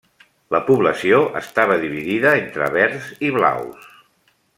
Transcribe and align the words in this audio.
La 0.53 0.59
població 0.69 1.19
estava 1.41 1.77
dividida 1.83 2.31
entre 2.41 2.71
verds 2.77 3.13
i 3.29 3.31
blaus. 3.37 3.89